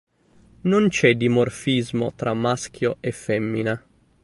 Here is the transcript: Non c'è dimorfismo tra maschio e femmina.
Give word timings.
Non 0.63 0.87
c'è 0.89 1.13
dimorfismo 1.13 2.13
tra 2.15 2.33
maschio 2.33 2.97
e 3.01 3.11
femmina. 3.11 3.83